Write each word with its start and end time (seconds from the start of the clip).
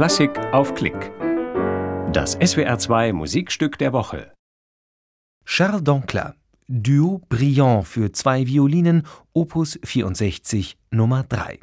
Klassik 0.00 0.38
auf 0.54 0.74
Klick. 0.74 1.12
Das 2.10 2.38
SWR2 2.38 3.12
Musikstück 3.12 3.76
der 3.76 3.92
Woche. 3.92 4.32
Charles 5.44 5.84
Dancla, 5.84 6.36
Duo 6.68 7.20
Brillant 7.28 7.86
für 7.86 8.10
zwei 8.10 8.46
Violinen, 8.46 9.06
Opus 9.34 9.78
64 9.84 10.78
Nummer 10.90 11.24
3. 11.24 11.60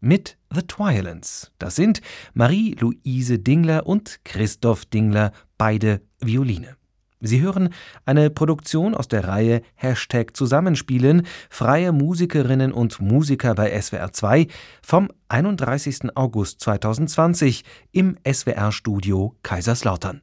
Mit 0.00 0.38
The 0.50 0.62
Twilens. 0.62 1.52
Das 1.58 1.76
sind 1.76 2.00
Marie-Louise 2.32 3.38
Dingler 3.38 3.86
und 3.86 4.18
Christoph 4.24 4.86
Dingler, 4.86 5.32
beide 5.58 6.00
Violine. 6.20 6.78
Sie 7.20 7.40
hören 7.40 7.70
eine 8.04 8.28
Produktion 8.30 8.94
aus 8.94 9.08
der 9.08 9.26
Reihe 9.26 9.62
Hashtag 9.74 10.36
Zusammenspielen, 10.36 11.26
freie 11.48 11.92
Musikerinnen 11.92 12.72
und 12.72 13.00
Musiker 13.00 13.54
bei 13.54 13.80
SWR 13.80 14.12
2 14.12 14.46
vom 14.82 15.08
31. 15.28 16.16
August 16.16 16.60
2020 16.60 17.64
im 17.92 18.16
SWR-Studio 18.26 19.36
Kaiserslautern. 19.42 20.22